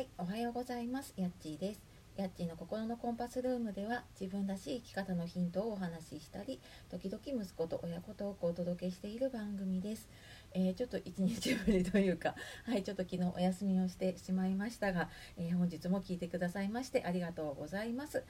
[0.00, 1.12] はい、おはようございます。
[1.18, 1.80] やっちーです。
[2.16, 6.58] やっちーの心のコンパスルームでは自分らしい生き方のヒントをお話ししたり、
[6.90, 10.08] 時々息子と親子トークをお届けしている番組です。
[10.54, 12.34] えーちょっと一日ぶりというか、
[12.64, 18.24] はい、ちょっと昨日お休みをしてしまいましたが、えー本日も聞いてくださいましてありがとうございます。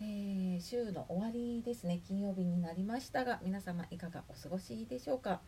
[0.00, 5.42] えー週の終わりですね、金曜日になりましたが、皆様いかがお過ごしでしょうか？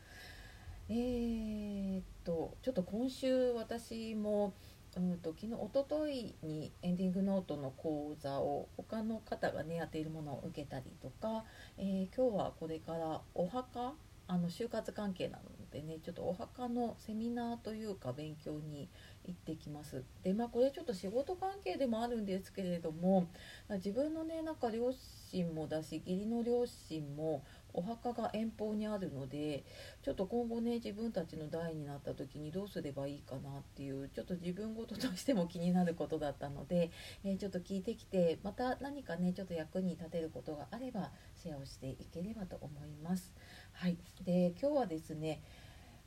[0.89, 4.52] えっとちょっと今週私も
[4.96, 11.45] うんと昨日一昨日にエンディングノートの講座を他の方がねやっているものを受けたりとか、
[11.78, 13.95] えー今日はこれからお墓
[14.28, 15.42] あの就活関係なの
[15.73, 18.88] でねちょっとお墓のセミナーというか勉強に
[19.24, 20.05] 行ってきます。
[20.23, 23.29] でまあこれちょっと仕事関係でもあるんですけれども
[23.70, 24.93] 自分のねなんか両
[25.30, 27.43] 親もだし義理の両親も
[27.75, 29.65] お墓が遠方にあるので
[30.03, 36.91] ちょっと今後ね自分たちの代になった時にどうすればいいかなっていうちょっと自分事としても気になることだったので、
[37.24, 43.33] えーちょっと聞いてきてまた何かねちょっと役に立てることがあればシェアをしていければと思います。
[43.73, 45.43] はい、で今日はですね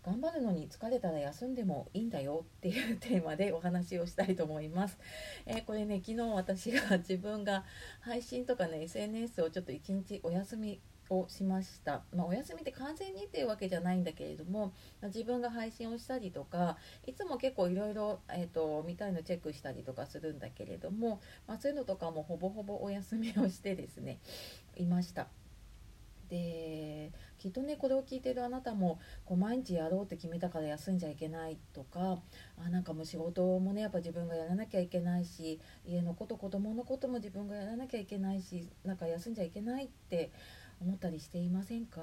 [0.06, 5.00] 頑張るのに疲れたら休んでもいいんだよっていうテーマでお話をしたいと思います。
[5.48, 7.64] えーこれね昨日私が自分が
[8.02, 24.20] 配信とかね SNS をちょっと一日お休みをしました、まあ、お休みって完全にっていうわけじゃないんだけれどもま自分が配信をしたりとかいつも結構いろいろえーと見たいのチェックしたりとかするんだけれども、まあ、そういうのとかもほぼほぼお休みをしてですね
[24.78, 25.28] いました。
[26.30, 32.20] できっとねこれを聞いてるあなたもこう毎日やろうって決めたから休んじゃいけないとか
[32.66, 40.32] あなんかもう仕事もねやっぱ自分がやらなきゃいけないし家のこと子供のことも自分がやらなきゃいけないしなんか休んじゃいけないって
[40.82, 42.02] 思ったりしていませんか？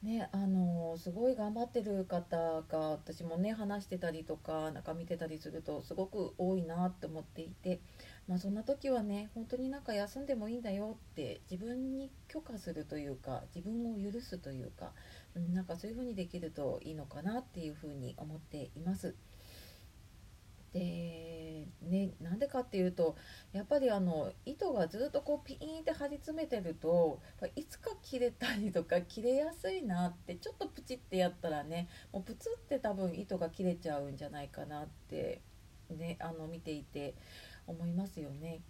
[0.00, 7.80] ねあのすごい頑張ってる方が私もね話してたりとかなんか見てたりするとすごく多いなって思っていて、
[8.28, 14.92] まあ、そんな時はね本当になんか休んでもいいんだよって自分に許可するというか自分を許すというか、
[15.34, 19.16] うん、なんかそういう風にできるといいのかなっていう風に思っています。
[20.78, 23.16] でねなんでかっていうと
[23.52, 27.20] やっぱりあの糸がずっとこうピーンって張り詰めてると
[27.56, 35.40] いつか切れたりとか切れやすいなってちょっとプチってやったらねもうプツって多分糸が切れちゃうんじゃないかなって
[35.90, 37.14] ねあの見ていて
[37.66, 38.60] 思いますよね。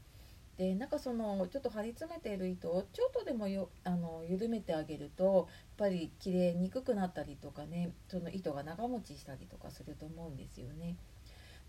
[0.57, 10.97] でなんかそのちょっと張り詰めている糸をちょっとでもよあの緩めてあげるとやっぱり切れにくくなったりとかねその糸が長持ちしたりとかすると思うんですよね。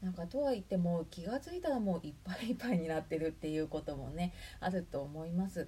[0.02, 5.68] なんかとは言っても気が付いたらもういっぱいいっぱいになってるっていうこともねあると思います。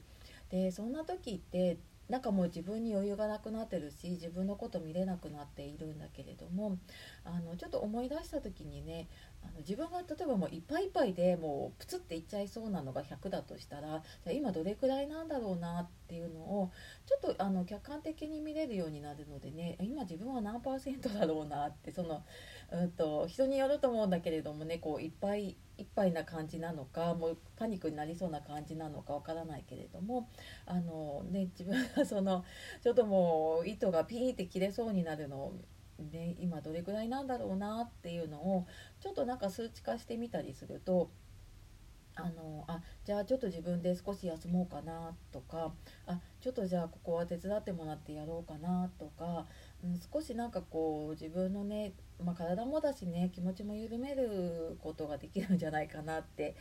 [0.50, 1.78] でそんな時って
[2.12, 6.78] なんかもう自分に余裕がなくなってるし自分のこと見れなくなっているんだけれども
[7.24, 9.08] あのちょっと思い出した時にね
[9.42, 16.72] あの自分が例えばもういっぱいいっぱいでもうプツっていっちゃいそうなのが100だとしたらじゃ今どれくらいなんだろうなっていうのを
[17.42, 22.24] あの客観的に見れるようになるのでね今自分は何パーセントだろうなってその
[22.72, 30.30] うんと人によると思うんだけれどもねこういっぱいいっぱいな感じなのかもうパニックになりそうな感じなのかわからないけれども
[30.68, 32.46] あの、ね、自分が その
[32.84, 35.54] ちょっともう糸がピーって切れそうになるのを、
[36.12, 38.68] ね、今どれくらいなんだろうなっていうのを
[39.00, 41.10] ちょっとなんか数値化してみたりすると
[42.24, 45.74] あのあじゃあちょっと自分で少し休もうかなとか
[46.06, 49.46] あちょっとじゃあここは手伝ってもらってやろうかなとか、
[49.84, 51.94] うん、少しなんかこう自分のね、
[52.24, 56.56] まあ、体もだしね気持ちも緩めることができるんじゃないかなって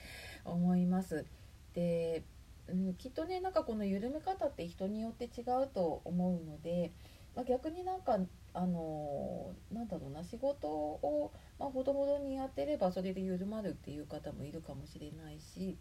[0.44, 1.26] 思います。
[1.74, 2.24] で、
[2.68, 6.92] うん、きっとねなんかこの緩め方って人によって違うと思うので、
[7.36, 8.18] まあ、逆になんか
[8.52, 15.78] あのなんだろうな仕事を、まあ、ほどほどにやってればそれで緩まるっていう方もいるかもしれないし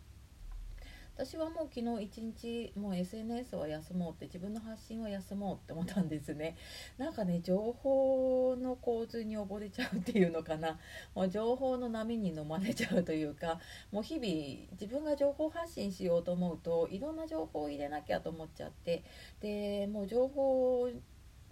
[1.22, 6.56] 私はもう昨日一日もう SNS は休もうって自分の発信は休もうって思ったんですね。
[6.98, 10.80] なんかね情報の洪水に溺れちゃうっていうのかな。
[11.14, 13.60] もう情報の波に飲まれちゃうというか
[13.92, 19.04] もう日々自分が情報発信しようと思うといろんな情報を入れなきゃと思っちゃって
[19.42, 20.90] でもう情報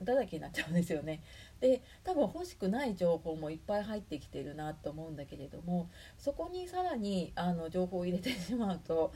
[0.02, 1.22] だらけになっちゃうんですよね。
[1.60, 9.12] で多分欲しくない情報もいっぱい入ってきてるなと思うんだけれどもそこにさらにあの情報を入れてしまうと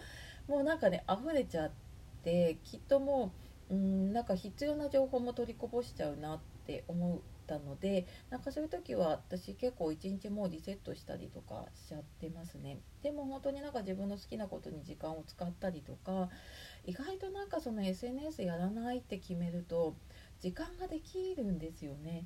[0.47, 1.71] もうなんかね溢れちゃっ
[2.23, 3.31] てきっとも
[3.69, 12.79] ううんなんか必要な情報も取りこぼしちゃうなって思ったのでなんかそういう時は私結構一日もうリセットしたりとかしちゃってますね。
[13.01, 16.29] でも本当になんか自分の好きなことに時間を使ったりとか
[16.85, 19.95] 意外となんかその SNS やらないって決めると
[20.41, 22.25] 時間ができるんですよね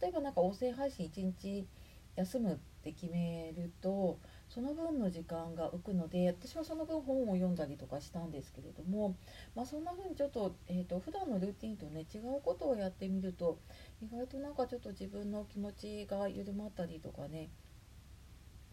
[0.00, 1.66] 例えばなんか音声配信1日
[2.16, 4.18] 休むって決めると
[4.48, 9.16] その分の時間が浮くので私はその分本を読んだりとかしたんですけれども、
[9.54, 13.58] まあ、そんな風にちょっと,、えーと、普段のルーティンとね違うことをやってみると
[14.02, 17.48] 意外となんかちょっと自分の気持ちが緩まったりとかね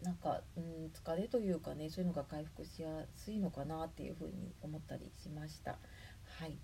[0.01, 5.77] なんか、うん、疲れというかねそういうのが回復しやすいのかなっていうふうに思ったりしました。
[6.39, 6.57] はい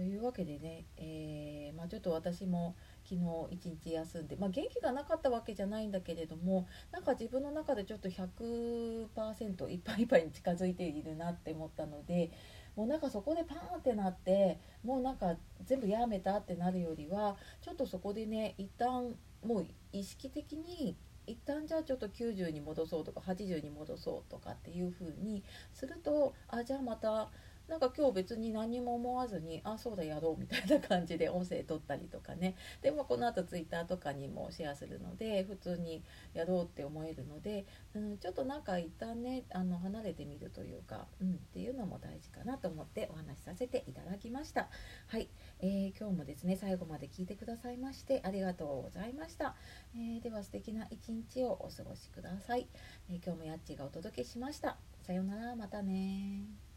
[0.00, 2.74] というわけでね、えー、まあ、ちょっと私も
[3.04, 3.20] 昨日
[3.50, 12.30] 一日休んで、まあ、元気がなかったわけじゃないんだけれどもなんか自分の中でちょっと100%いっぱいいっぱいに近づいているなって思ったので
[12.76, 15.36] もうなんかそこでパーンってなってもうなんか
[15.66, 19.14] 全部やめたってなるよりはちょっとそこでね一旦
[19.44, 20.96] もう意識的に
[21.26, 25.42] 一旦じゃあちょっと90に戻そうとか80に戻そうとかっていう風に
[25.74, 27.28] するとあじゃあまた
[27.70, 32.56] なんか今日別に何も思わずにあそうだやろうみたいな感じで音声撮ったりとかね。
[32.82, 36.02] でもこのあと Twitter とかにもシェアするので普通に
[36.34, 44.68] やろうって思えるので、うん、ちょっとなんか一旦ねあの離れてみるというか、うん、っていうのも大事かなと思ってお話しさせていただきました。
[45.06, 45.28] はい、
[45.60, 49.54] えー、今日もですね最後まで聞いてくださいましてありがとうございました、
[49.94, 52.66] えー、では素敵な一日をお過ごしください、
[53.08, 54.76] えー、今日もやっちがお届けしました。
[55.02, 55.56] さようなら。
[55.56, 56.69] またね